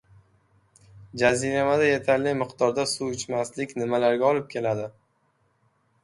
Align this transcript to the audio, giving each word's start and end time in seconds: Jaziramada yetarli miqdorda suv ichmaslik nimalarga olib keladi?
Jaziramada 1.21 1.89
yetarli 1.89 2.31
miqdorda 2.39 2.85
suv 2.91 3.11
ichmaslik 3.17 3.75
nimalarga 3.81 4.27
olib 4.31 4.47
keladi? 4.55 4.87